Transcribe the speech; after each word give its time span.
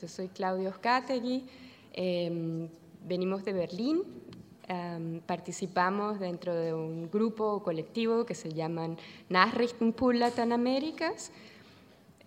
yo 0.00 0.08
soy 0.08 0.28
Claudio 0.28 0.70
Oscategui, 0.70 1.44
em, 1.92 2.68
venimos 3.06 3.44
de 3.44 3.52
Berlín, 3.52 4.02
em, 4.68 5.20
participamos 5.20 6.20
dentro 6.20 6.54
de 6.54 6.72
un 6.72 7.10
grupo 7.10 7.44
o 7.44 7.62
colectivo 7.62 8.24
que 8.24 8.34
se 8.34 8.52
llaman 8.52 8.96
Nachrichtenpool 9.28 10.18
Lateinamerikas. 10.18 11.32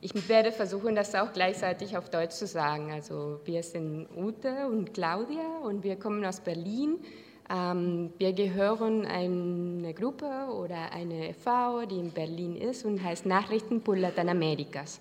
Ich 0.01 0.13
werde 0.27 0.51
versuchen, 0.51 0.95
das 0.95 1.13
auch 1.13 1.31
gleichzeitig 1.31 1.95
auf 1.95 2.09
Deutsch 2.09 2.33
zu 2.33 2.47
sagen. 2.47 2.91
Also 2.91 3.39
wir 3.45 3.61
sind 3.61 4.07
Ute 4.17 4.67
und 4.67 4.93
Claudia 4.93 5.59
und 5.63 5.83
wir 5.83 5.95
kommen 5.95 6.25
aus 6.25 6.39
Berlin. 6.39 6.97
Ähm, 7.49 8.11
wir 8.17 8.33
gehören 8.33 9.05
eine 9.05 9.93
Gruppe 9.93 10.47
oder 10.51 10.91
eine 10.91 11.29
EV, 11.29 11.85
die 11.87 11.99
in 11.99 12.11
Berlin 12.11 12.55
ist 12.55 12.83
und 12.83 13.03
heißt 13.03 13.27
Nachrichtenpool 13.27 13.99
Lateinamerikas. 13.99 14.99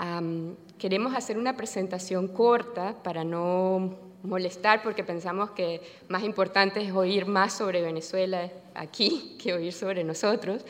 Um, 0.00 0.54
queremos 0.78 1.14
hacer 1.16 1.36
una 1.36 1.56
presentación 1.56 2.28
corta 2.28 2.94
para 3.02 3.24
no 3.24 3.96
molestar 4.22 4.82
porque 4.82 5.02
pensamos 5.02 5.50
que 5.50 5.80
más 6.08 6.22
importante 6.22 6.80
es 6.80 6.92
oír 6.92 7.26
más 7.26 7.54
sobre 7.54 7.82
Venezuela 7.82 8.48
aquí 8.74 9.36
que 9.42 9.54
oír 9.54 9.72
sobre 9.72 10.04
nosotros. 10.04 10.64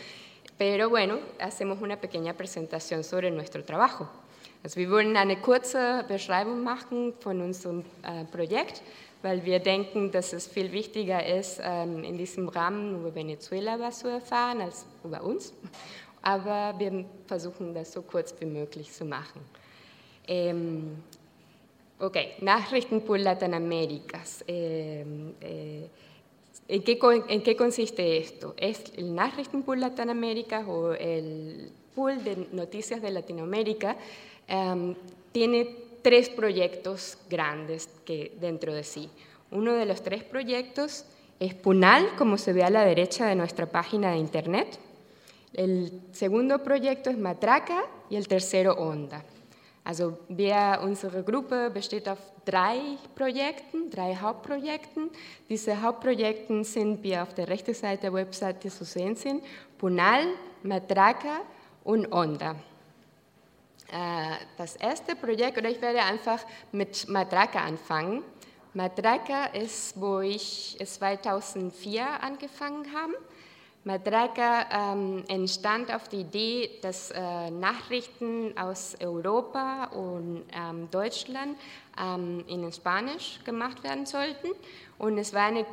Pero 0.57 0.89
bueno, 0.89 1.19
hacemos 1.41 1.81
una 1.83 2.01
pequeña 2.01 2.35
presentación 2.35 3.05
sobre 3.05 3.31
nuestro 3.31 3.65
trabajo. 3.65 4.09
Also 4.65 4.81
wir 4.81 4.91
wollen 4.91 5.17
eine 5.17 5.41
kurze 5.41 6.05
Beschreibung 6.09 6.65
machen 6.65 7.15
von 7.21 7.41
unserem 7.41 7.85
äh, 8.03 8.25
Projekt, 8.25 8.83
weil 9.23 9.45
wir 9.45 9.61
denken, 9.61 10.11
dass 10.11 10.33
es 10.33 10.49
viel 10.49 10.73
wichtiger 10.73 11.25
ist, 11.25 11.61
ähm, 11.63 12.03
in 12.03 12.19
diesem 12.19 12.49
Rahmen 12.49 13.01
über 13.01 13.15
Venezuela 13.15 13.79
was 13.79 14.01
zu 14.01 14.09
erfahren 14.09 14.61
als 14.61 14.85
über 15.05 15.23
uns. 15.23 15.53
Aber 16.23 16.79
wir 16.79 17.05
versuchen 17.27 17.75
das 17.75 17.93
so 17.93 18.03
kurz 18.03 18.35
wie 18.39 18.47
möglich 18.47 18.93
zu 18.93 19.05
machen. 19.05 19.41
Ähm, 20.27 20.97
ok, 21.99 22.17
Nachrichten 22.41 23.01
por 23.01 23.19
Latinoaméricas. 23.19 24.45
Eh, 24.47 25.05
eh, 25.41 25.89
¿en, 26.69 26.83
qué, 26.83 26.99
¿En 27.29 27.43
qué 27.43 27.57
consiste 27.57 28.19
esto? 28.19 28.55
¿Es 28.57 28.85
el 28.97 29.15
Nachrichtenpool 29.15 29.81
Latinoamérica 29.81 30.67
o 30.67 30.93
el 30.93 31.71
pool 31.95 32.23
de 32.23 32.49
noticias 32.53 33.01
de 33.01 33.11
Latinoamérica? 33.11 33.97
Um, 34.49 34.95
tiene 35.33 35.77
tres 36.03 36.29
proyectos 36.29 37.19
grandes 37.29 37.89
que, 38.05 38.33
dentro 38.41 38.73
de 38.75 38.85
sí. 38.85 39.11
Uno 39.51 39.75
de 39.75 39.87
los 39.87 40.03
tres 40.03 40.25
proyectos 40.25 41.05
es 41.41 41.55
Punal, 41.55 42.17
como 42.17 42.39
se 42.39 42.53
ve 42.53 42.65
a 42.65 42.71
la 42.71 42.85
derecha 42.85 43.27
de 43.27 43.35
nuestra 43.35 43.67
página 43.67 44.13
de 44.13 44.19
internet. 44.19 44.79
El 45.59 45.91
segundo 46.13 46.63
Projekt 46.63 47.09
ist 47.09 47.19
Matraca 47.19 47.83
y 48.09 48.15
el 48.15 48.29
tercero 48.29 48.75
Onda. 48.75 49.25
Also 49.83 50.17
wir, 50.29 50.79
unsere 50.85 51.25
Gruppe 51.25 51.69
besteht 51.71 52.09
auf 52.09 52.21
drei 52.45 52.79
Projekten, 53.17 53.91
drei 53.91 54.15
Hauptprojekten. 54.15 55.11
Diese 55.49 55.83
Hauptprojekte 55.83 56.63
sind, 56.63 57.03
wie 57.03 57.19
auf 57.19 57.35
der 57.35 57.49
rechten 57.49 57.75
Seite 57.75 58.03
der 58.03 58.13
Webseite 58.13 58.69
zu 58.69 58.85
sehen 58.85 59.17
sind, 59.17 59.43
Punal, 59.79 60.29
Matraca 60.63 61.41
und 61.83 62.13
Onda. 62.13 62.55
Äh, 63.91 64.37
das 64.57 64.77
erste 64.77 65.17
Projekt, 65.17 65.59
oder 65.59 65.71
ich 65.71 65.83
werde 65.83 66.03
einfach 66.03 66.39
mit 66.71 67.09
Matraca 67.09 67.59
anfangen. 67.59 68.23
Matraca 68.75 69.47
ist, 69.47 70.01
wo 70.01 70.21
ich 70.21 70.79
2004 70.79 72.07
angefangen 72.23 72.87
habe. 72.95 73.15
Madraka 73.85 74.93
ähm, 74.93 75.25
entstand 75.29 75.93
auf 75.95 76.09
die 76.09 76.21
Idee, 76.21 76.71
dass 76.83 77.11
äh, 77.11 77.51
Nachrichten 77.51 78.57
aus 78.59 78.97
Europa 79.01 79.85
und 79.87 80.45
ähm, 80.53 80.91
Deutschland 80.91 81.57
ähm, 81.99 82.45
in 82.49 82.71
Spanisch 82.73 83.41
gemacht 83.45 83.83
werden 83.85 84.05
sollten. 84.05 84.49
Und 84.99 85.17
es 85.17 85.33
war 85.33 85.47
eine, 85.47 85.65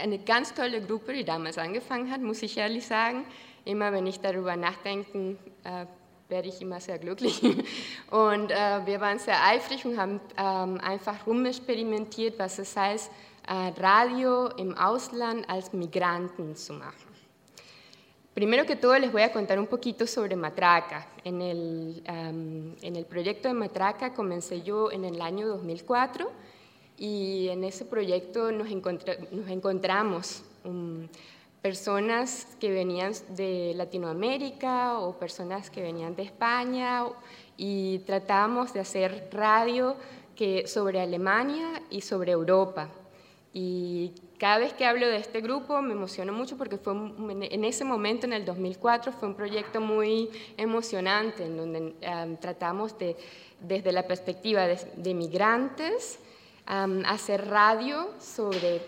eine 0.00 0.18
ganz 0.18 0.54
tolle 0.54 0.80
Gruppe, 0.82 1.14
die 1.14 1.24
damals 1.24 1.58
angefangen 1.58 2.10
hat, 2.10 2.20
muss 2.20 2.42
ich 2.42 2.56
ehrlich 2.56 2.86
sagen. 2.86 3.24
Immer 3.64 3.92
wenn 3.92 4.06
ich 4.06 4.20
darüber 4.20 4.54
nachdenke, 4.56 5.36
äh, 5.64 5.86
werde 6.28 6.48
ich 6.48 6.62
immer 6.62 6.80
sehr 6.80 6.98
glücklich. 6.98 7.42
Und 8.10 8.50
äh, 8.50 8.86
wir 8.86 9.00
waren 9.00 9.18
sehr 9.18 9.44
eifrig 9.44 9.84
und 9.84 9.98
haben 9.98 10.20
ähm, 10.38 10.80
einfach 10.80 11.26
rumexperimentiert, 11.26 12.38
was 12.38 12.58
es 12.58 12.76
heißt, 12.76 13.10
äh, 13.48 13.80
Radio 13.80 14.46
im 14.56 14.76
Ausland 14.76 15.48
als 15.50 15.72
Migranten 15.72 16.54
zu 16.54 16.74
machen. 16.74 17.09
Primero 18.40 18.64
que 18.64 18.74
todo 18.74 18.98
les 18.98 19.12
voy 19.12 19.20
a 19.20 19.32
contar 19.32 19.60
un 19.60 19.66
poquito 19.66 20.06
sobre 20.06 20.34
Matraca. 20.34 21.06
En 21.24 21.42
el, 21.42 22.02
en 22.06 22.96
el 22.96 23.04
proyecto 23.04 23.48
de 23.48 23.52
Matraca 23.52 24.14
comencé 24.14 24.62
yo 24.62 24.90
en 24.90 25.04
el 25.04 25.20
año 25.20 25.46
2004 25.46 26.30
y 26.96 27.48
en 27.50 27.64
ese 27.64 27.84
proyecto 27.84 28.50
nos, 28.50 28.68
encontramos 28.70 30.42
um, 30.64 31.06
personas 31.60 32.46
que 32.58 32.70
venían 32.70 33.12
de 33.36 33.74
Latinoamérica 33.76 35.00
o 35.00 35.18
personas 35.18 35.68
que 35.68 35.82
venían 35.82 36.16
de 36.16 36.22
España 36.22 37.04
y 37.58 37.98
tratábamos 38.06 38.72
de 38.72 38.80
hacer 38.80 39.28
radio 39.32 39.96
que, 40.34 40.66
sobre 40.66 40.98
Alemania 41.02 41.82
y 41.90 42.00
sobre 42.00 42.32
Europa. 42.32 42.88
Y 43.52 44.12
cada 44.40 44.56
vez 44.56 44.72
que 44.72 44.86
hablo 44.86 45.06
de 45.06 45.18
este 45.18 45.42
grupo 45.42 45.82
me 45.82 45.92
emociono 45.92 46.32
mucho 46.32 46.56
porque 46.56 46.78
fue 46.78 46.94
en 46.94 47.64
ese 47.64 47.84
momento, 47.84 48.24
en 48.24 48.32
el 48.32 48.46
2004, 48.46 49.12
fue 49.12 49.28
un 49.28 49.34
proyecto 49.34 49.82
muy 49.82 50.30
emocionante 50.56 51.44
en 51.44 51.58
donde 51.58 51.94
tratamos 52.40 52.98
de, 52.98 53.18
desde 53.60 53.92
la 53.92 54.06
perspectiva 54.06 54.66
de, 54.66 55.14
migrantes, 55.14 56.18
hacer 56.64 57.48
radio 57.48 58.08
sobre 58.18 58.80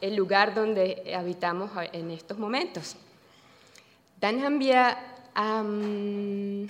el 0.00 0.16
lugar 0.16 0.52
donde 0.52 1.14
habitamos 1.16 1.70
en 1.92 2.10
estos 2.10 2.36
momentos. 2.36 2.96
Um, 5.34 6.66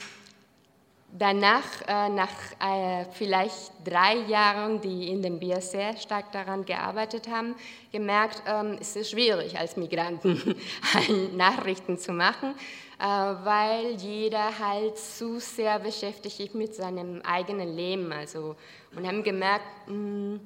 danach, 1.12 1.64
äh, 1.86 2.08
nach 2.08 2.30
äh, 2.60 3.04
vielleicht 3.12 3.72
drei 3.84 4.16
Jahren, 4.26 4.80
die 4.80 5.08
in 5.08 5.22
dem 5.22 5.38
Bier 5.38 5.60
sehr 5.60 5.96
stark 5.96 6.32
daran 6.32 6.64
gearbeitet 6.64 7.28
haben, 7.28 7.54
gemerkt, 7.92 8.42
ähm, 8.46 8.78
es 8.80 8.96
ist 8.96 9.10
schwierig 9.10 9.58
als 9.58 9.76
Migranten 9.76 10.56
Nachrichten 11.36 11.98
zu 11.98 12.12
machen, 12.12 12.54
äh, 12.98 13.04
weil 13.04 13.92
jeder 13.98 14.58
halt 14.58 14.98
zu 14.98 15.38
sehr 15.38 15.78
beschäftigt 15.78 16.40
ist 16.40 16.54
mit 16.54 16.74
seinem 16.74 17.20
eigenen 17.22 17.76
Leben. 17.76 18.12
Also, 18.12 18.56
und 18.96 19.06
haben 19.06 19.22
gemerkt, 19.22 19.66
mh, 19.86 19.94
mm, 19.94 20.40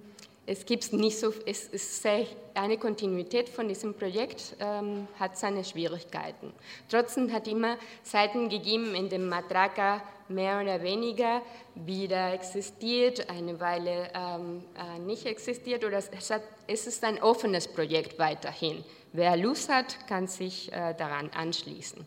es 0.46 0.64
gibt 0.64 0.92
nicht 0.92 1.18
so, 1.18 1.32
es 1.44 1.64
ist 1.64 2.02
sehr, 2.02 2.26
eine 2.54 2.78
Kontinuität 2.78 3.48
von 3.48 3.68
diesem 3.68 3.94
Projekt 3.94 4.56
ähm, 4.60 5.08
hat 5.18 5.36
seine 5.36 5.64
Schwierigkeiten. 5.64 6.52
Trotzdem 6.88 7.32
hat 7.32 7.48
immer 7.48 7.76
Zeiten 8.02 8.48
gegeben, 8.48 8.94
in 8.94 9.08
denen 9.08 9.28
Matraca 9.28 10.02
mehr 10.28 10.60
oder 10.60 10.82
weniger 10.82 11.42
wieder 11.74 12.32
existiert, 12.32 13.28
eine 13.28 13.58
Weile 13.60 14.10
ähm, 14.14 14.62
äh, 14.76 14.98
nicht 15.00 15.26
existiert 15.26 15.84
oder 15.84 15.98
es, 15.98 16.30
hat, 16.30 16.42
es, 16.66 16.86
ist 16.86 17.04
ein 17.04 17.20
offenes 17.20 17.68
Projekt 17.68 18.18
weiterhin. 18.18 18.84
Wer 19.12 19.36
Lust 19.36 19.68
hat, 19.68 20.06
kann 20.06 20.26
sich 20.28 20.72
äh, 20.72 20.94
daran 20.94 21.30
anschließen. 21.30 22.06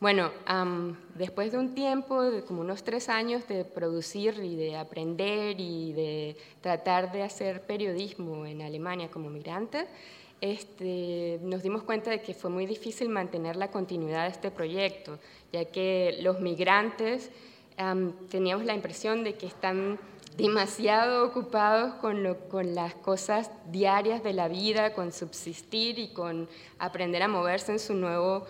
Bueno, 0.00 0.30
después 1.16 1.50
de 1.50 1.58
un 1.58 1.74
tiempo, 1.74 2.22
de 2.22 2.44
como 2.44 2.60
unos 2.60 2.84
tres 2.84 3.08
años 3.08 3.48
de 3.48 3.64
producir 3.64 4.38
y 4.40 4.54
de 4.54 4.76
aprender 4.76 5.58
y 5.58 5.92
de 5.92 6.36
tratar 6.60 7.10
de 7.10 7.24
hacer 7.24 7.62
periodismo 7.62 8.46
en 8.46 8.62
Alemania 8.62 9.10
como 9.10 9.28
migrante, 9.28 9.86
este, 10.40 11.40
nos 11.42 11.64
dimos 11.64 11.82
cuenta 11.82 12.12
de 12.12 12.22
que 12.22 12.32
fue 12.32 12.48
muy 12.48 12.64
difícil 12.64 13.08
mantener 13.08 13.56
la 13.56 13.72
continuidad 13.72 14.22
de 14.22 14.30
este 14.30 14.52
proyecto, 14.52 15.18
ya 15.52 15.64
que 15.64 16.18
los 16.22 16.38
migrantes 16.38 17.32
teníamos 18.30 18.64
la 18.66 18.74
impresión 18.74 19.24
de 19.24 19.34
que 19.34 19.46
están 19.46 19.98
demasiado 20.36 21.26
ocupados 21.26 21.94
con, 21.94 22.36
con, 22.48 22.76
las 22.76 22.94
cosas 22.94 23.50
diarias 23.72 24.22
de 24.22 24.32
la 24.32 24.46
vida, 24.46 24.92
con 24.94 25.10
subsistir 25.10 25.98
y 25.98 26.12
con 26.12 26.48
aprender 26.78 27.22
a 27.22 27.28
moverse 27.28 27.72
en 27.72 27.78
su 27.80 27.94
nuevo 27.94 28.46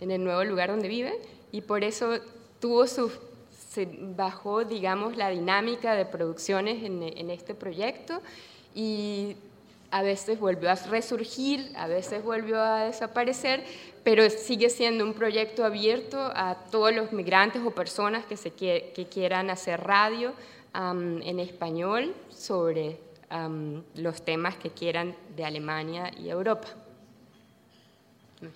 en 0.00 0.10
el 0.10 0.22
nuevo 0.22 0.44
lugar 0.44 0.70
donde 0.70 0.88
vive 0.88 1.18
y 1.52 1.60
por 1.62 1.84
eso 1.84 2.18
tuvo 2.60 2.86
su, 2.86 3.10
se 3.70 3.88
bajó, 4.16 4.64
digamos, 4.64 5.16
la 5.16 5.30
dinámica 5.30 5.94
de 5.94 6.04
producciones 6.04 6.82
en, 6.84 7.02
en 7.02 7.30
este 7.30 7.54
proyecto 7.54 8.20
y 8.74 9.36
a 9.90 10.02
veces 10.02 10.38
volvió 10.38 10.70
a 10.70 10.74
resurgir, 10.74 11.72
a 11.76 11.86
veces 11.88 12.22
volvió 12.22 12.60
a 12.60 12.84
desaparecer, 12.84 13.64
pero 14.04 14.28
sigue 14.30 14.70
siendo 14.70 15.04
un 15.04 15.14
proyecto 15.14 15.64
abierto 15.64 16.18
a 16.18 16.56
todos 16.70 16.94
los 16.94 17.12
migrantes 17.12 17.62
o 17.64 17.70
personas 17.72 18.24
que, 18.24 18.36
se 18.36 18.52
que 18.52 19.06
quieran 19.10 19.50
hacer 19.50 19.80
radio 19.80 20.32
en 20.74 21.40
español 21.40 22.14
sobre 22.30 22.98
los 23.94 24.22
temas 24.22 24.56
que 24.56 24.70
quieran 24.70 25.14
de 25.36 25.44
Alemania 25.44 26.10
y 26.18 26.28
Europa. 26.28 26.68
Ähm, 28.42 28.50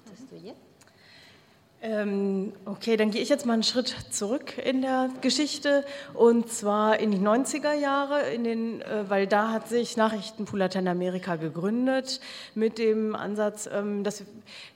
okay, 2.64 2.96
dann 2.96 3.10
gehe 3.10 3.20
ich 3.20 3.28
jetzt 3.28 3.44
mal 3.44 3.52
einen 3.52 3.62
Schritt 3.62 3.94
zurück 4.10 4.56
in 4.56 4.80
der 4.80 5.10
Geschichte 5.20 5.84
und 6.14 6.50
zwar 6.50 6.98
in 6.98 7.10
die 7.10 7.18
90er 7.18 7.74
Jahre, 7.74 8.22
in 8.30 8.44
den, 8.44 8.80
äh, 8.80 9.04
weil 9.08 9.26
da 9.26 9.50
hat 9.50 9.68
sich 9.68 9.98
Nachrichtenpool 9.98 10.60
Lateinamerika 10.60 11.36
gegründet 11.36 12.20
mit 12.54 12.78
dem 12.78 13.14
Ansatz, 13.14 13.68
ähm, 13.70 14.02
dass 14.02 14.24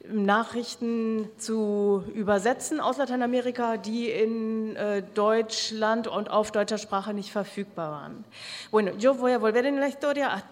Nachrichten 0.06 1.30
zu 1.38 2.04
übersetzen 2.14 2.78
aus 2.78 2.98
Lateinamerika, 2.98 3.78
die 3.78 4.10
in 4.10 4.76
äh, 4.76 5.02
Deutschland 5.14 6.08
und 6.08 6.30
auf 6.30 6.52
deutscher 6.52 6.78
Sprache 6.78 7.14
nicht 7.14 7.32
verfügbar 7.32 7.90
waren. 7.90 8.24
Bueno, 8.70 8.92
yo 8.98 9.14
voy 9.14 9.32
a 9.32 9.38
volver 9.38 9.64
en 9.64 9.80
la 9.80 9.88
historia 9.88 10.44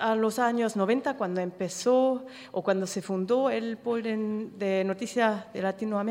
a, 0.00 0.14
los 0.14 0.38
años 0.38 0.76
90 0.76 1.14
cuando 1.14 1.40
empezó 1.40 2.24
o 2.52 2.62
cuando 2.62 2.86
se 2.86 3.02
fundó 3.02 3.50
el 3.50 3.76
pool 3.76 4.04
de, 4.04 4.48
de 4.58 4.84
noticias 4.84 5.52
de 5.52 5.62
Latinoamérica 5.62 6.03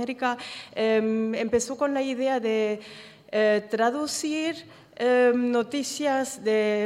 Em, 0.76 1.36
empezó 1.36 1.78
con 1.78 1.94
la 1.94 2.02
idea 2.02 2.40
de 2.40 2.80
eh, 3.32 3.62
traducir 3.70 4.66
em, 4.96 5.52
noticias 5.52 6.40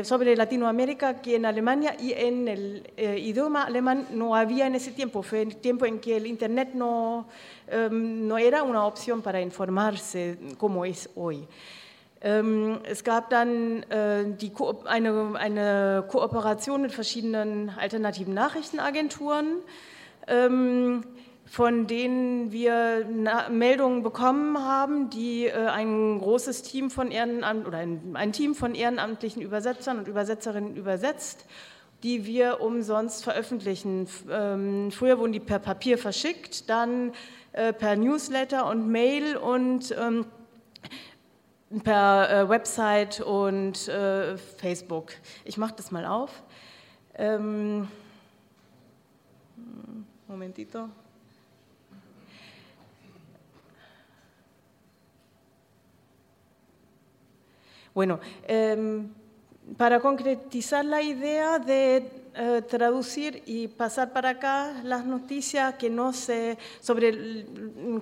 sobre 0.04 0.36
Latinoamérica 0.36 1.22
que 1.22 1.36
en 1.36 1.46
Alemania 1.46 1.96
y 2.00 2.14
en 2.14 2.48
el 2.48 2.92
eh, 2.96 3.20
idioma 3.20 3.64
alemán 3.64 4.08
no 4.12 4.36
había 4.36 4.68
en 4.68 4.76
ese 4.76 4.92
tiempo. 4.92 5.24
Fue 5.24 5.42
el 5.42 5.58
tiempo 5.58 5.86
en 5.86 6.00
que 6.00 6.18
el 6.18 6.26
Internet 6.26 6.70
no, 6.74 7.28
em, 7.68 8.28
no 8.28 8.38
era 8.38 8.64
una 8.64 8.86
opción 8.86 9.22
para 9.22 9.42
informarse 9.42 10.38
como 10.58 10.86
es 10.86 11.10
hoy. 11.16 11.48
es 12.20 13.04
gab 13.04 13.30
dann 13.30 13.84
äh, 13.92 14.26
die 14.42 14.52
Ko 14.52 14.84
eine, 14.86 16.04
Kooperation 16.08 16.82
mit 16.82 16.92
verschiedenen 16.92 17.70
alternativen 17.70 18.34
Nachrichtenagenturen 18.34 19.62
von 21.50 21.88
denen 21.88 22.52
wir 22.52 23.06
Meldungen 23.50 24.04
bekommen 24.04 24.60
haben, 24.60 25.10
die 25.10 25.46
äh, 25.46 25.68
ein 25.68 26.20
großes 26.20 26.64
Team 26.64 26.90
von 26.90 27.10
Ehrenamt 27.10 27.66
oder 27.66 27.78
ein, 27.78 28.34
Team 28.34 28.54
von 28.54 28.76
ehrenamtlichen 28.76 29.42
Übersetzern 29.42 29.98
und 30.00 30.08
Übersetzerinnen 30.08 30.76
übersetzt, 30.76 31.46
die 32.04 32.26
wir 32.26 32.62
umsonst 32.62 33.24
veröffentlichen. 33.24 34.08
Ähm, 34.30 34.92
früher 34.92 35.20
wurden 35.20 35.32
die 35.32 35.40
per 35.40 35.60
Papier 35.60 35.98
verschickt, 35.98 36.70
dann 36.70 37.14
äh, 37.54 37.72
per 37.74 37.96
Newsletter 37.96 38.70
und 38.70 38.90
Mail 38.90 39.38
und 39.38 39.96
ähm, 39.98 40.26
per 41.84 42.30
äh, 42.30 42.50
Website 42.50 43.22
und 43.22 43.78
Facebook. 44.58 45.14
Ich 45.44 45.58
mache 45.58 45.74
das 45.76 45.92
mal 45.92 46.06
auf. 46.06 46.44
Ähm, 47.16 47.88
Momentito. 50.28 50.90
Bueno, 57.98 58.20
em, 58.48 59.10
para 59.76 60.00
concretizar 60.00 60.86
la 60.86 61.02
idea 61.02 61.58
de 61.58 62.08
eh, 62.36 62.62
traducir 62.70 63.42
y 63.48 63.70
pasar 63.70 64.14
para 64.14 64.30
acá 64.38 64.72
las 64.84 65.04
noticias 65.04 65.74
que 65.80 65.90
no 65.90 66.14
se, 66.14 66.60
sobre 66.80 67.48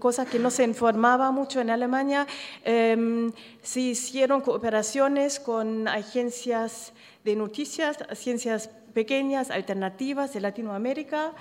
cosas 0.02 0.28
que 0.28 0.38
no 0.38 0.52
se 0.52 0.66
informaba 0.66 1.32
mucho 1.32 1.62
en 1.62 1.70
Alemania, 1.70 2.28
em, 2.66 3.32
se 3.64 3.80
hicieron 3.80 4.42
cooperaciones 4.42 5.40
con 5.40 5.88
agencias 5.88 6.92
de 7.24 7.38
noticias, 7.38 7.96
agencias 8.10 8.70
pequeñas, 8.94 9.50
alternativas 9.50 10.34
de 10.34 10.42
Latinoamérica 10.42 11.32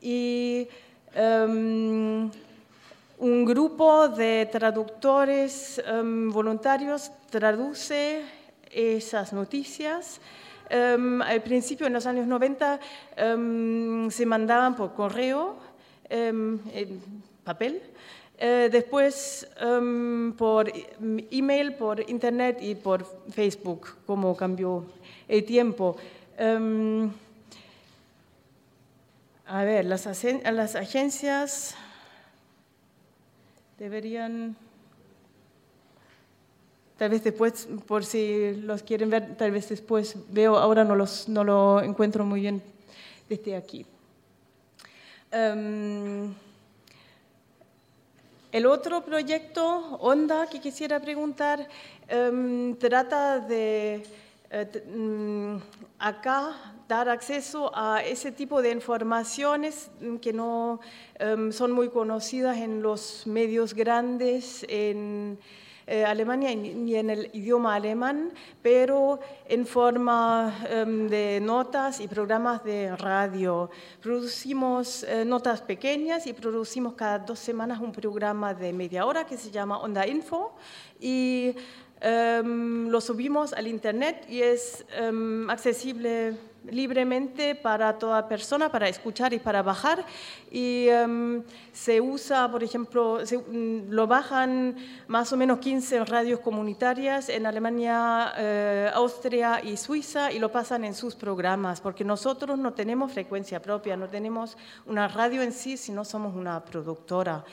y 0.00 0.66
em, 1.14 2.28
un 3.20 3.44
grupo 3.44 4.08
de 4.08 4.48
traductores 4.50 5.80
voluntarios 6.32 7.12
traduce 7.30 8.22
esas 8.70 9.32
noticias. 9.32 10.20
Em, 10.68 11.22
al 11.22 11.42
principio, 11.42 11.86
en 11.86 11.92
los 11.92 12.06
años 12.06 12.26
90, 12.26 12.78
em, 13.16 14.10
se 14.10 14.26
mandaban 14.26 14.76
por 14.76 14.94
correo, 14.94 15.56
en 16.08 16.60
papel, 17.44 17.80
eh, 18.36 18.68
después 18.70 19.48
por 20.36 20.72
email, 21.30 21.74
por 21.74 22.08
internet 22.10 22.58
y 22.60 22.74
por 22.74 23.06
Facebook, 23.30 23.96
como 24.06 24.36
cambió 24.36 24.84
el 25.28 25.44
tiempo. 25.44 25.96
a 29.46 29.64
ver, 29.64 29.84
las, 29.84 30.06
las 30.06 30.76
agencias 30.76 31.74
deberían, 33.80 34.56
tal 37.00 37.08
vez 37.08 37.24
después, 37.24 37.66
por 37.86 38.04
si 38.04 38.52
los 38.56 38.82
quieren 38.82 39.08
ver, 39.08 39.34
tal 39.34 39.52
vez 39.52 39.70
después 39.70 40.16
veo, 40.28 40.58
ahora 40.58 40.84
no, 40.84 40.94
los, 40.94 41.30
no 41.30 41.44
lo 41.44 41.80
encuentro 41.80 42.26
muy 42.26 42.42
bien 42.42 42.62
desde 43.26 43.56
aquí. 43.56 43.86
Em, 45.30 46.34
el 48.52 48.66
otro 48.66 49.02
proyecto, 49.02 49.96
Onda, 49.98 50.46
que 50.46 50.60
quisiera 50.60 51.00
preguntar, 51.00 51.66
em, 52.06 52.76
trata 52.76 53.38
de 53.38 54.02
eh, 54.50 54.84
mm, 54.94 55.56
acá 56.00 56.74
dar 56.86 57.08
acceso 57.08 57.72
a 57.74 58.02
ese 58.04 58.30
tipo 58.30 58.60
de 58.60 58.72
informaciones 58.72 59.90
que 60.20 60.34
no 60.34 60.80
em, 61.18 61.50
son 61.50 61.72
muy 61.72 61.88
conocidas 61.88 62.58
en 62.58 62.82
los 62.82 63.26
medios 63.26 63.72
grandes 63.72 64.66
en 64.68 65.38
eh, 65.90 66.04
Alemania 66.04 66.54
ni 66.54 66.94
en 66.94 67.10
el 67.10 67.30
idioma 67.32 67.74
alemán, 67.74 68.30
pero 68.62 69.18
en 69.48 69.66
forma 69.66 70.54
em, 70.70 71.08
de 71.08 71.40
notas 71.42 71.98
y 71.98 72.06
programas 72.06 72.62
de 72.62 72.94
radio. 72.94 73.68
Producimos 74.00 75.02
eh, 75.02 75.24
notas 75.24 75.60
pequeñas 75.62 76.28
y 76.28 76.32
producimos 76.32 76.94
cada 76.94 77.18
dos 77.18 77.40
semanas 77.40 77.80
un 77.80 77.90
programa 77.90 78.54
de 78.54 78.72
media 78.72 79.04
hora 79.04 79.26
que 79.26 79.36
se 79.36 79.50
llama 79.50 79.78
Onda 79.78 80.06
Info 80.06 80.54
y 81.00 81.56
em, 82.00 82.88
lo 82.88 83.00
subimos 83.00 83.52
al 83.52 83.66
internet 83.66 84.26
y 84.28 84.42
es 84.42 84.86
accesible 85.48 86.36
libremente 86.68 87.54
para 87.54 87.98
toda 87.98 88.28
persona, 88.28 88.70
para 88.70 88.88
escuchar 88.88 89.32
y 89.32 89.38
para 89.38 89.62
bajar. 89.62 90.04
Y 90.50 90.88
em, 90.88 91.42
se 91.72 92.00
usa, 92.00 92.50
por 92.50 92.62
ejemplo, 92.62 93.20
mm, 93.20 93.90
lo 93.90 94.06
bajan 94.06 94.76
más 95.08 95.32
o 95.32 95.36
menos 95.36 95.58
15 95.58 96.04
radios 96.04 96.40
comunitarias 96.40 97.28
en 97.28 97.46
Alemania, 97.46 98.32
eh, 98.36 98.90
Austria 98.94 99.60
y 99.62 99.76
Suiza 99.76 100.32
y 100.32 100.38
lo 100.38 100.50
pasan 100.50 100.84
en 100.84 100.94
sus 100.94 101.14
programas, 101.14 101.80
porque 101.80 102.04
nosotros 102.04 102.58
no 102.58 102.72
tenemos 102.72 103.12
frecuencia 103.12 103.62
propia, 103.62 103.96
no 103.96 104.08
tenemos 104.08 104.56
una 104.86 105.08
radio 105.08 105.42
en 105.42 105.52
sí, 105.52 105.76
sino 105.76 106.04
somos 106.04 106.34
una 106.34 106.64
productora. 106.64 107.44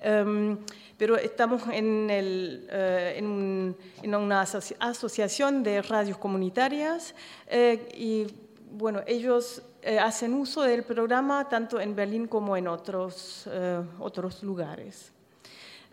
Em, 0.00 0.58
pero 0.98 1.16
estamos 1.16 1.62
en, 1.72 2.10
el, 2.10 2.68
eh, 2.70 3.14
en, 3.16 4.14
una 4.14 4.42
asociación 4.42 5.62
de 5.62 5.80
radios 5.82 6.18
comunitarias 6.18 7.14
eh, 7.46 7.88
y 7.96 8.26
bueno, 8.76 9.00
ellos 9.06 9.62
eh, 9.82 9.98
hacen 9.98 10.34
uso 10.34 10.62
del 10.62 10.82
programa 10.82 11.48
tanto 11.48 11.78
en 11.78 11.94
Berlín 11.94 12.26
como 12.26 12.56
en 12.56 12.68
otros, 12.68 13.46
äh, 13.46 13.80
otros 14.00 14.42
lugares. 14.42 15.12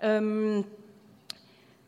Ähm, 0.01 0.65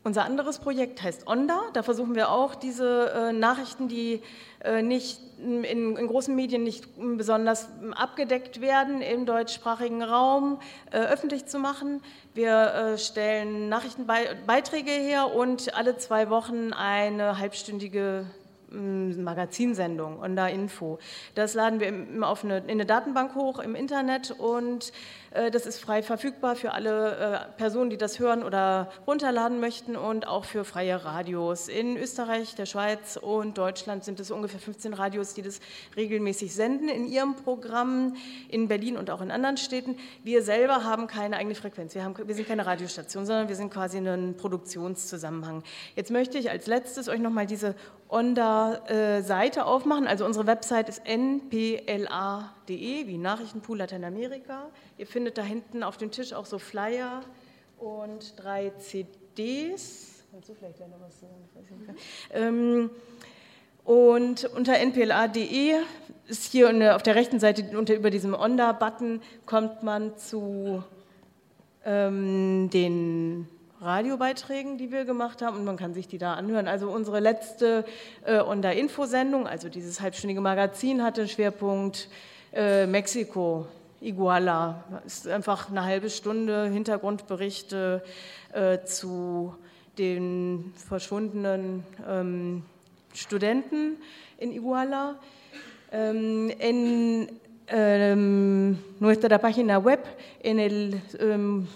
unser 0.04 0.24
anderes 0.24 0.58
Projekt 0.58 1.02
heißt 1.02 1.26
Onda. 1.26 1.60
Da 1.72 1.82
versuchen 1.82 2.14
wir 2.14 2.30
auch 2.30 2.54
diese 2.54 3.10
äh, 3.10 3.32
Nachrichten, 3.32 3.88
die 3.88 4.22
äh, 4.62 4.82
nicht 4.82 5.18
in, 5.38 5.64
in, 5.64 6.06
großen 6.06 6.34
Medien 6.34 6.62
nicht 6.62 6.86
besonders 6.96 7.68
abgedeckt 7.96 8.60
werden 8.60 9.00
im 9.00 9.26
deutschsprachigen 9.26 10.02
Raum, 10.02 10.60
äh, 10.92 10.98
öffentlich 10.98 11.46
zu 11.46 11.58
machen. 11.58 12.02
Wir 12.34 12.74
äh, 12.74 12.98
stellen 12.98 13.68
Nachrichtenbeiträge 13.68 14.90
her 14.90 15.34
und 15.34 15.74
alle 15.74 15.96
zwei 15.96 16.28
Wochen 16.30 16.72
eine 16.72 17.38
halbstündige 17.38 18.26
Magazinsendung 18.74 20.18
und 20.18 20.36
da 20.36 20.48
Info. 20.48 20.98
Das 21.34 21.54
laden 21.54 21.80
wir 21.80 21.88
in 21.88 22.22
eine 22.68 22.86
Datenbank 22.86 23.34
hoch 23.34 23.58
im 23.58 23.74
Internet 23.74 24.30
und 24.32 24.92
das 25.50 25.66
ist 25.66 25.80
frei 25.80 26.02
verfügbar 26.02 26.54
für 26.54 26.72
alle 26.72 27.16
äh, 27.16 27.56
Personen, 27.56 27.90
die 27.90 27.96
das 27.96 28.20
hören 28.20 28.44
oder 28.44 28.88
runterladen 29.04 29.58
möchten 29.58 29.96
und 29.96 30.28
auch 30.28 30.44
für 30.44 30.64
freie 30.64 31.04
Radios. 31.04 31.66
In 31.66 31.96
Österreich, 31.96 32.54
der 32.54 32.66
Schweiz 32.66 33.18
und 33.20 33.58
Deutschland 33.58 34.04
sind 34.04 34.20
es 34.20 34.30
ungefähr 34.30 34.60
15 34.60 34.94
Radios, 34.94 35.34
die 35.34 35.42
das 35.42 35.58
regelmäßig 35.96 36.54
senden 36.54 36.88
in 36.88 37.06
ihrem 37.06 37.34
Programm, 37.34 38.14
in 38.48 38.68
Berlin 38.68 38.96
und 38.96 39.10
auch 39.10 39.20
in 39.20 39.32
anderen 39.32 39.56
Städten. 39.56 39.96
Wir 40.22 40.42
selber 40.42 40.84
haben 40.84 41.08
keine 41.08 41.36
eigene 41.36 41.56
Frequenz. 41.56 41.96
Wir, 41.96 42.04
haben, 42.04 42.14
wir 42.16 42.34
sind 42.34 42.46
keine 42.46 42.64
Radiostation, 42.64 43.26
sondern 43.26 43.48
wir 43.48 43.56
sind 43.56 43.72
quasi 43.72 43.98
ein 43.98 44.36
Produktionszusammenhang. 44.36 45.64
Jetzt 45.96 46.12
möchte 46.12 46.38
ich 46.38 46.50
als 46.50 46.68
letztes 46.68 47.08
euch 47.08 47.18
nochmal 47.18 47.46
diese 47.46 47.74
Onda-Seite 48.08 49.60
äh, 49.60 49.62
aufmachen. 49.62 50.06
Also 50.06 50.24
unsere 50.24 50.46
Website 50.46 50.88
ist 50.88 51.02
npla.de, 52.64 53.06
wie 53.06 53.18
Nachrichtenpool 53.18 53.78
Lateinamerika. 53.78 54.70
Ihr 54.98 55.06
findet 55.06 55.38
da 55.38 55.42
hinten 55.42 55.82
auf 55.82 55.96
dem 55.96 56.10
Tisch 56.10 56.32
auch 56.32 56.46
so 56.46 56.58
Flyer 56.58 57.22
und 57.78 58.34
drei 58.36 58.70
CDs. 58.78 60.24
Kannst 60.32 60.48
du 60.48 60.54
vielleicht 60.54 60.80
noch 60.80 61.00
was 61.00 61.20
sagen? 61.20 61.96
Ähm, 62.32 62.90
und 63.84 64.44
unter 64.56 64.78
npla.de 64.78 65.74
ist 66.26 66.50
hier 66.50 66.94
auf 66.96 67.02
der 67.02 67.14
rechten 67.14 67.38
Seite 67.38 67.76
unter 67.76 67.94
über 67.94 68.10
diesem 68.10 68.34
Onda-Button 68.34 69.20
kommt 69.44 69.82
man 69.82 70.16
zu 70.16 70.82
ähm, 71.84 72.70
den 72.70 73.46
Radiobeiträgen, 73.80 74.78
die 74.78 74.90
wir 74.90 75.04
gemacht 75.04 75.42
haben 75.42 75.58
und 75.58 75.64
man 75.64 75.76
kann 75.76 75.92
sich 75.92 76.08
die 76.08 76.16
da 76.16 76.32
anhören. 76.32 76.66
Also 76.66 76.88
unsere 76.88 77.20
letzte 77.20 77.84
äh, 78.24 78.40
Onda-Info-Sendung, 78.40 79.46
also 79.46 79.68
dieses 79.68 80.00
halbstündige 80.00 80.40
Magazin, 80.40 81.02
hatte 81.02 81.28
Schwerpunkt 81.28 82.08
äh, 82.54 82.86
Mexiko, 82.86 83.66
Iguala. 84.00 84.84
Das 85.02 85.18
ist 85.18 85.28
einfach 85.28 85.70
eine 85.70 85.84
halbe 85.84 86.08
Stunde 86.08 86.66
Hintergrundberichte 86.66 88.02
äh, 88.52 88.78
zu 88.84 89.54
den 89.98 90.72
verschwundenen 90.76 91.84
ähm, 92.08 92.62
Studenten 93.12 93.96
in 94.38 94.52
Iguala. 94.52 95.16
Ähm, 95.92 96.50
en 96.58 97.28
ähm, 97.68 98.78
nuestra 99.00 99.38
página 99.38 99.84
web, 99.84 100.06
en 100.42 100.58
el 100.58 101.00
ähm, 101.18 101.66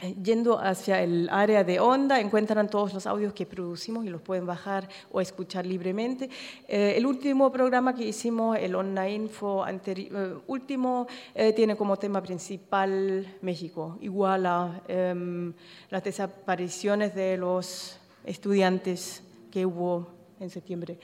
Yendo 0.00 0.58
hacia 0.58 1.00
el 1.02 1.28
área 1.30 1.62
de 1.62 1.78
onda, 1.78 2.18
encuentran 2.18 2.68
todos 2.68 2.92
los 2.92 3.06
audios 3.06 3.32
que 3.32 3.46
producimos 3.46 4.04
y 4.04 4.08
los 4.08 4.20
pueden 4.20 4.44
bajar 4.44 4.88
o 5.12 5.20
escuchar 5.20 5.64
libremente. 5.64 6.28
Eh, 6.66 6.94
el 6.96 7.06
último 7.06 7.52
programa 7.52 7.94
que 7.94 8.04
hicimos, 8.04 8.58
el 8.58 8.74
Onda 8.74 9.08
Info 9.08 9.64
eh, 9.66 10.34
último, 10.48 11.06
eh, 11.32 11.52
tiene 11.52 11.76
como 11.76 11.96
tema 11.96 12.20
principal 12.20 13.36
México, 13.40 13.96
igual 14.00 14.46
a 14.46 14.82
em, 14.88 15.54
las 15.90 16.02
desapariciones 16.02 17.14
de 17.14 17.36
los 17.36 17.96
estudiantes 18.24 19.22
que 19.52 19.64
hubo 19.64 20.08
en 20.40 20.50
septiembre. 20.50 20.98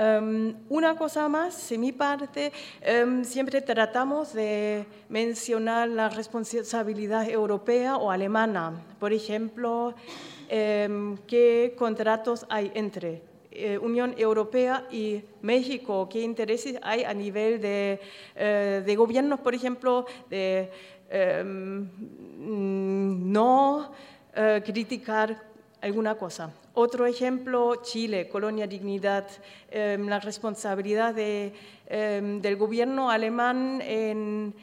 Em, 0.00 0.54
una 0.68 0.96
cosa 0.96 1.28
más, 1.28 1.68
de 1.68 1.76
mi 1.76 1.90
parte, 1.90 2.52
em, 2.82 3.24
siempre 3.24 3.60
tratamos 3.60 4.32
de 4.32 4.86
mencionar 5.08 5.88
la 5.88 6.08
responsabilidad 6.08 7.28
europea 7.28 7.96
o 7.96 8.12
alemana. 8.12 8.80
Por 9.00 9.12
ejemplo, 9.12 9.94
em, 10.48 11.16
qué 11.26 11.74
contratos 11.76 12.46
hay 12.48 12.70
entre 12.76 13.22
eh, 13.50 13.76
Unión 13.78 14.14
Europea 14.16 14.86
y 14.88 15.20
México, 15.42 16.08
qué 16.08 16.20
intereses 16.22 16.78
hay 16.80 17.02
a 17.02 17.12
nivel 17.12 17.60
de, 17.60 17.98
eh, 18.36 18.84
de 18.86 18.94
gobiernos, 18.94 19.40
por 19.40 19.52
ejemplo, 19.52 20.06
de 20.30 20.70
no 22.30 23.90
eh, 24.32 24.62
criticar 24.64 25.42
alguna 25.80 26.14
cosa. 26.14 26.52
Otro 26.80 27.06
ejemplo, 27.06 27.82
Chile, 27.82 28.28
Colonia 28.28 28.68
Dignidad, 28.68 29.26
em, 29.68 30.06
la 30.06 30.20
responsabilidad 30.20 31.12
em, 31.18 32.40
del 32.40 32.54
gobierno 32.54 33.10
alemán 33.10 33.82
en, 33.82 34.54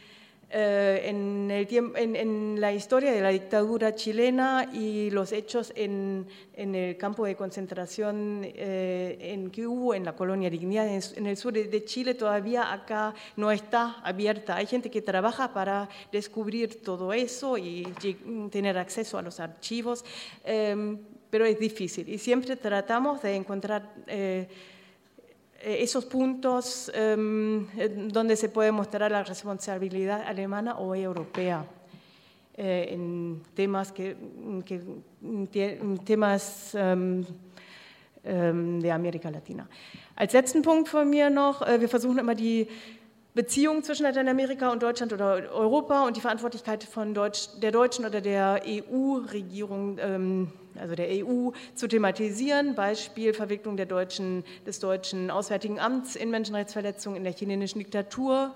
eh, 0.49 1.09
en, 1.09 2.55
la 2.61 2.71
historia 2.71 3.11
de 3.11 3.19
la 3.19 3.31
dictadura 3.31 3.95
chilena 3.95 4.69
y 4.71 5.09
los 5.09 5.33
hechos 5.33 5.73
en, 5.75 6.25
el 6.55 6.95
campo 6.95 7.25
de 7.25 7.35
concentración 7.35 8.43
eh, 8.45 9.17
en 9.19 9.51
que 9.51 9.67
hubo 9.67 9.93
en 9.93 10.05
la 10.05 10.15
Colonia 10.15 10.49
Dignidad, 10.49 10.87
en, 10.87 11.25
el 11.25 11.35
sur 11.35 11.51
de 11.51 11.83
Chile, 11.83 12.13
todavía 12.13 12.71
acá 12.71 13.13
no 13.35 13.51
está 13.51 13.99
abierta. 14.05 14.55
Hay 14.55 14.67
gente 14.67 14.89
que 14.89 15.01
trabaja 15.01 15.53
para 15.53 15.89
descubrir 16.13 16.81
todo 16.81 17.11
eso 17.11 17.57
y 17.57 17.83
tener 18.49 18.77
acceso 18.77 19.17
a 19.17 19.21
los 19.21 19.41
archivos. 19.41 20.05
Em, 21.35 21.41
pero 21.41 21.45
es 21.45 21.59
difícil 21.59 22.07
y 22.07 22.17
siempre 22.17 22.55
tratamos 22.55 23.21
de 23.21 23.35
encontrar 23.35 23.93
eh, 24.07 24.47
eh, 25.59 25.77
esos 25.81 26.05
puntos 26.05 26.89
em, 26.93 27.67
donde 28.11 28.35
se 28.35 28.47
puede 28.47 28.71
mostrar 28.71 29.11
la 29.11 29.23
responsabilidad 29.23 30.21
alemana 30.25 30.77
o 30.77 30.95
europea 30.95 31.65
eh, 32.57 32.87
en 32.91 33.41
temas, 33.53 33.91
que, 33.91 34.15
temas 36.05 36.73
ähm, 36.73 37.25
ähm, 38.23 38.81
der 38.81 38.95
Amerika 38.95 39.29
Latina. 39.29 39.67
Als 40.15 40.31
letzten 40.31 40.61
Punkt 40.61 40.87
von 40.87 41.09
mir 41.09 41.29
noch, 41.29 41.59
wir 41.61 41.89
versuchen 41.89 42.19
immer 42.19 42.35
die 42.35 42.67
Beziehungen 43.35 43.83
zwischen 43.83 44.03
Lateinamerika 44.03 44.71
und 44.71 44.81
Deutschland 44.81 45.11
oder 45.11 45.51
Europa 45.53 46.07
und 46.07 46.15
die 46.15 46.21
Verantwortlichkeit 46.21 46.85
von 46.85 47.13
Deutsch, 47.13 47.49
der 47.61 47.73
deutschen 47.73 48.05
oder 48.05 48.21
der 48.21 48.61
EU-Regierung, 48.65 49.97
ähm, 49.99 50.53
also 50.79 50.95
der 50.95 51.07
EU, 51.09 51.51
zu 51.75 51.89
thematisieren. 51.89 52.75
Beispiel 52.75 53.33
Verwicklung 53.33 53.75
der 53.75 53.87
deutschen, 53.87 54.45
des 54.65 54.79
deutschen 54.79 55.31
Auswärtigen 55.31 55.81
Amts 55.81 56.15
in 56.15 56.29
Menschenrechtsverletzungen 56.29 57.17
in 57.17 57.23
der 57.25 57.33
chilenischen 57.33 57.79
Diktatur, 57.79 58.55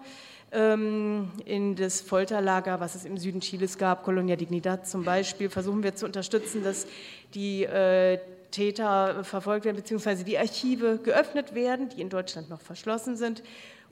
ähm, 0.53 1.29
in 1.43 1.75
das 1.75 1.99
Folterlager, 1.99 2.79
was 2.79 2.95
es 2.95 3.03
im 3.03 3.17
Süden 3.17 3.41
Chiles 3.41 3.77
gab, 3.77 4.03
Colonia 4.03 4.37
Dignidad 4.37 4.87
zum 4.87 5.03
Beispiel, 5.03 5.49
versuchen 5.49 5.83
wir 5.83 5.93
zu 5.95 6.05
unterstützen, 6.05 6.63
dass 6.63 6.87
die 7.33 7.65
äh, 7.65 8.17
Täter 8.51 9.25
verfolgt 9.25 9.65
werden, 9.65 9.75
beziehungsweise 9.75 10.23
die 10.23 10.37
Archive 10.37 10.99
geöffnet 11.03 11.53
werden, 11.53 11.89
die 11.89 11.99
in 11.99 12.09
Deutschland 12.09 12.49
noch 12.49 12.61
verschlossen 12.61 13.17
sind 13.17 13.43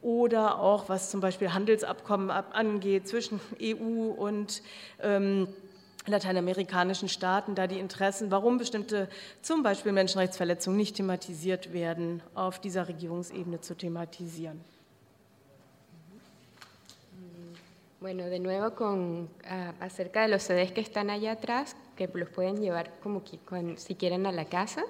oder 0.02 0.60
auch 0.60 0.90
was 0.90 1.10
zum 1.10 1.22
Beispiel 1.22 1.54
Handelsabkommen 1.54 2.30
angeht 2.30 3.08
zwischen 3.08 3.40
EU 3.62 4.12
und 4.12 4.62
ähm, 5.02 5.48
lateinamerikanischen 6.08 7.10
Staaten, 7.10 7.56
da 7.56 7.68
die 7.68 7.80
Interessen, 7.80 8.32
warum 8.32 8.58
bestimmte 8.58 9.10
zum 9.42 9.64
Beispiel 9.64 9.92
Menschenrechtsverletzungen 9.92 10.78
nicht 10.78 10.96
thematisiert 10.96 11.74
werden, 11.74 12.22
auf 12.34 12.60
dieser 12.60 12.88
Regierungsebene 12.88 13.62
zu 13.62 13.76
thematisieren. 13.76 14.62
Bueno, 18.00 18.30
de 18.30 18.40
nuevo 18.40 18.76
con 18.76 19.24
uh, 19.24 19.84
acerca 19.84 20.22
de 20.22 20.28
los 20.28 20.44
CDs 20.44 20.72
que 20.72 20.82
están 20.82 21.10
allá 21.10 21.32
atrás, 21.32 21.76
que 21.96 22.08
los 22.14 22.30
pueden 22.30 22.62
llevar 22.62 22.92
como 23.02 23.24
que 23.24 23.40
con, 23.40 23.76
si 23.78 23.96
quieren 23.96 24.28
a 24.28 24.32
la 24.32 24.46
casa. 24.46 24.84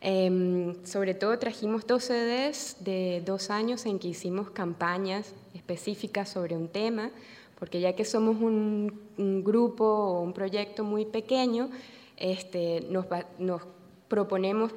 Em, 0.00 0.74
sobre 0.84 1.14
todo 1.14 1.36
trajimos 1.38 1.86
dos 1.86 2.04
CDs 2.04 2.76
de 2.80 3.20
dos 3.26 3.50
años 3.50 3.84
en 3.84 3.98
que 3.98 4.08
hicimos 4.08 4.50
campañas 4.50 5.34
específicas 5.54 6.28
sobre 6.28 6.56
un 6.56 6.68
tema, 6.68 7.10
porque 7.58 7.80
ya 7.80 7.94
que 7.94 8.04
somos 8.04 8.36
un, 8.36 9.42
grupo 9.42 9.84
o 9.84 10.20
un 10.22 10.32
proyecto 10.32 10.84
muy 10.84 11.04
pequeño, 11.04 11.70
este, 12.16 12.86
nos, 12.88 13.06
nos 13.38 13.62
proponemos 14.06 14.72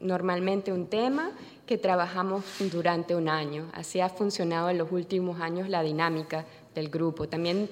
normalmente 0.00 0.72
un 0.72 0.86
tema 0.86 1.32
que 1.66 1.78
trabajamos 1.78 2.44
durante 2.70 3.16
un 3.16 3.28
año. 3.28 3.70
Así 3.72 4.00
ha 4.00 4.10
funcionado 4.10 4.68
en 4.68 4.78
los 4.78 4.92
últimos 4.92 5.40
años 5.40 5.68
la 5.68 5.82
dinámica 5.82 6.44
del 6.74 6.90
grupo. 6.90 7.28
También 7.28 7.68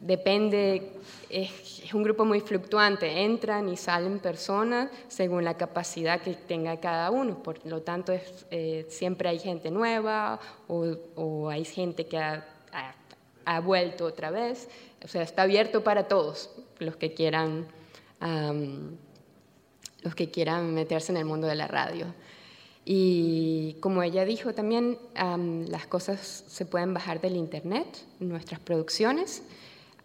depende, 0.00 0.92
es, 1.30 1.92
un 1.92 2.02
grupo 2.02 2.24
muy 2.24 2.40
fluctuante, 2.40 3.22
entran 3.22 3.68
y 3.68 3.76
salen 3.76 4.18
personas 4.18 4.90
según 5.08 5.44
la 5.44 5.54
capacidad 5.54 6.20
que 6.20 6.34
tenga 6.34 6.78
cada 6.78 7.10
uno, 7.10 7.42
por 7.42 7.64
lo 7.66 7.82
tanto 7.82 8.12
eh, 8.50 8.86
siempre 8.88 9.28
hay 9.28 9.38
gente 9.38 9.70
nueva 9.70 10.40
o, 10.68 11.48
hay 11.48 11.64
gente 11.64 12.06
que 12.06 12.18
ha, 12.18 12.44
vuelto 13.62 14.04
otra 14.04 14.30
vez, 14.30 14.68
o 15.04 15.08
sea, 15.08 15.22
está 15.22 15.42
abierto 15.42 15.84
para 15.84 16.08
todos 16.08 16.50
los 16.78 16.96
que 16.96 17.14
quieran, 17.14 17.66
los 20.02 20.14
que 20.16 20.30
quieran 20.30 20.74
meterse 20.74 21.12
en 21.12 21.18
el 21.18 21.24
mundo 21.24 21.46
de 21.46 21.54
la 21.54 21.68
radio. 21.68 22.06
Y 22.88 23.74
como 23.80 24.04
ella 24.04 24.24
dijo 24.24 24.54
también, 24.54 24.96
las 25.68 25.86
cosas 25.88 26.44
se 26.46 26.66
pueden 26.66 26.94
bajar 26.94 27.20
del 27.20 27.36
internet, 27.36 27.86
nuestras 28.20 28.60
producciones. 28.60 29.42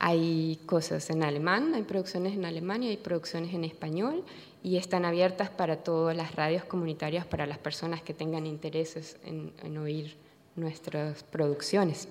Hay 0.04 0.60
cosas 0.66 1.12
en 1.12 1.22
alemán, 1.22 1.76
hay 1.76 1.84
producciones 1.84 2.34
en 2.34 2.44
alemán 2.44 2.82
y 2.82 2.88
hay 2.88 2.98
producciones 2.98 3.54
en 3.54 3.64
español 3.64 4.24
y 4.64 4.78
están 4.78 5.06
abiertas 5.06 5.52
para 5.52 5.84
todas 5.84 6.18
las 6.18 6.34
radios 6.34 6.66
comunitarias, 6.66 7.24
para 7.24 7.46
las 7.46 7.60
personas 7.60 8.02
que 8.02 8.16
tengan 8.16 8.48
intereses 8.48 9.18
en, 9.24 9.54
en 9.62 9.78
oír 9.78 10.16
nuestras 10.56 11.22
producciones. 11.22 12.08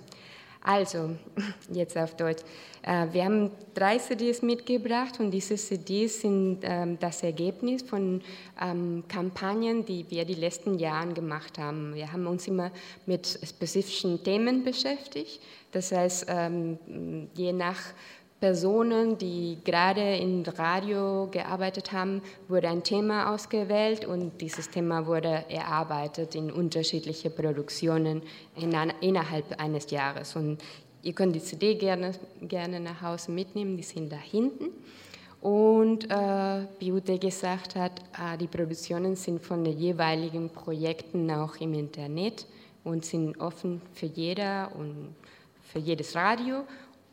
Also, 0.62 1.16
jetzt 1.72 1.96
auf 1.96 2.14
Deutsch. 2.16 2.42
Äh, 2.82 3.06
wir 3.12 3.24
haben 3.24 3.50
drei 3.74 3.98
CDs 3.98 4.42
mitgebracht 4.42 5.18
und 5.18 5.30
diese 5.30 5.56
CDs 5.56 6.20
sind 6.20 6.60
ähm, 6.62 6.98
das 6.98 7.22
Ergebnis 7.22 7.82
von 7.82 8.20
ähm, 8.60 9.04
Kampagnen, 9.08 9.84
die 9.84 10.04
wir 10.10 10.24
die 10.24 10.34
letzten 10.34 10.78
Jahre 10.78 11.12
gemacht 11.14 11.58
haben. 11.58 11.94
Wir 11.94 12.12
haben 12.12 12.26
uns 12.26 12.46
immer 12.46 12.70
mit 13.06 13.26
spezifischen 13.26 14.22
Themen 14.22 14.62
beschäftigt. 14.62 15.40
Das 15.72 15.92
heißt, 15.92 16.26
ähm, 16.28 16.78
je 17.34 17.52
nach 17.52 17.80
Personen, 18.40 19.18
die 19.18 19.58
gerade 19.64 20.16
im 20.16 20.42
Radio 20.42 21.28
gearbeitet 21.30 21.92
haben, 21.92 22.22
wurde 22.48 22.68
ein 22.68 22.82
Thema 22.82 23.34
ausgewählt 23.34 24.06
und 24.06 24.40
dieses 24.40 24.70
Thema 24.70 25.06
wurde 25.06 25.44
erarbeitet 25.50 26.34
in 26.34 26.50
unterschiedliche 26.50 27.28
Produktionen 27.28 28.22
in, 28.56 28.74
innerhalb 29.02 29.60
eines 29.60 29.90
Jahres. 29.90 30.36
Und 30.36 30.58
ihr 31.02 31.12
könnt 31.12 31.36
die 31.36 31.42
CD 31.42 31.74
gerne, 31.74 32.12
gerne 32.40 32.80
nach 32.80 33.02
Hause 33.02 33.30
mitnehmen, 33.30 33.76
die 33.76 33.82
sind 33.82 34.10
da 34.10 34.16
hinten. 34.16 34.70
Und 35.42 36.10
äh, 36.10 36.66
wie 36.78 36.92
Ute 36.92 37.18
gesagt 37.18 37.74
hat, 37.76 37.92
äh, 38.18 38.38
die 38.38 38.46
Produktionen 38.46 39.16
sind 39.16 39.42
von 39.42 39.64
den 39.64 39.78
jeweiligen 39.78 40.48
Projekten 40.50 41.30
auch 41.30 41.56
im 41.56 41.74
Internet 41.74 42.46
und 42.84 43.04
sind 43.04 43.38
offen 43.40 43.82
für 43.92 44.06
jeder 44.06 44.70
und 44.78 45.14
für 45.62 45.78
jedes 45.78 46.14
Radio. 46.14 46.64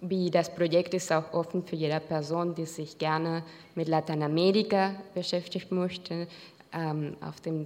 Wie 0.01 0.29
das 0.29 0.53
Projekt 0.53 0.93
ist 0.93 1.11
auch 1.11 1.33
offen 1.33 1.63
für 1.63 1.75
jede 1.75 1.99
Person, 1.99 2.53
die 2.53 2.65
sich 2.65 2.97
gerne 2.97 3.43
mit 3.73 3.87
Lateinamerika 3.87 4.91
beschäftigen 5.13 5.75
möchte, 5.75 6.27
ähm, 6.71 7.17
auf 7.21 7.41
dem, 7.41 7.65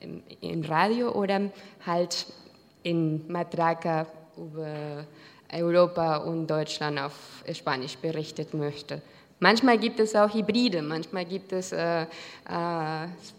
im, 0.00 0.22
im 0.40 0.64
Radio 0.64 1.10
oder 1.10 1.50
halt 1.84 2.26
in 2.84 3.26
Matraca 3.30 4.06
über 4.36 5.04
Europa 5.52 6.18
und 6.18 6.46
Deutschland 6.46 6.98
auf 7.00 7.44
Spanisch 7.52 7.96
berichtet 7.96 8.54
möchte. 8.54 9.02
Manchmal 9.40 9.76
gibt 9.76 9.98
es 9.98 10.14
auch 10.14 10.32
Hybride, 10.32 10.82
manchmal 10.82 11.24
gibt 11.24 11.52
es 11.52 11.72
äh, 11.72 12.02
äh, 12.02 12.06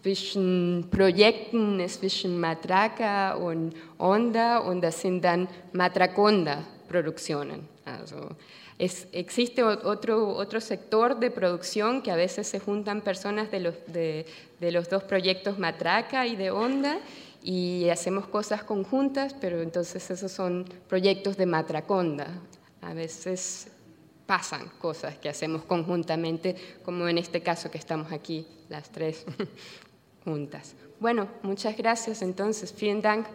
zwischen 0.01 0.89
Projekten 0.91 1.81
zwischen 1.87 2.41
Matraca 2.41 3.35
und 3.35 3.73
Onda 3.97 4.57
und 4.57 4.81
das 4.81 4.99
sind 4.99 5.23
dann 5.23 5.47
Also 7.85 8.35
es, 8.77 9.07
existe 9.11 9.63
otro, 9.63 10.29
otro 10.29 10.59
sector 10.59 11.19
de 11.19 11.31
producción 11.31 12.01
que 12.01 12.11
a 12.11 12.15
veces 12.15 12.47
se 12.47 12.59
juntan 12.59 13.01
personas 13.01 13.51
de 13.51 13.59
los, 13.59 13.75
de, 13.87 14.25
los 14.59 14.89
dos 14.89 15.03
proyectos 15.03 15.59
Matraca 15.59 16.25
y 16.25 16.35
de 16.35 16.51
Onda 16.51 16.99
y 17.43 17.89
hacemos 17.89 18.27
cosas 18.27 18.63
conjuntas, 18.63 19.35
pero 19.39 19.61
entonces 19.61 20.09
esos 20.09 20.31
son 20.31 20.65
proyectos 20.87 21.37
de 21.37 21.45
Matraconda. 21.45 22.27
A 22.81 22.93
veces 22.93 23.67
pasan 24.25 24.69
cosas 24.79 25.17
que 25.17 25.29
hacemos 25.29 25.63
conjuntamente, 25.63 26.55
como 26.83 27.07
en 27.07 27.17
este 27.17 27.41
caso 27.41 27.69
que 27.69 27.77
estamos 27.77 28.11
aquí 28.11 28.47
las 28.69 28.89
tres 28.89 29.25
juntas. 30.23 30.73
Bueno, 30.99 31.27
muchas 31.41 31.75
gracias 31.75 32.21
entonces. 32.21 32.73
Vielen 32.79 33.01
Dank. 33.01 33.27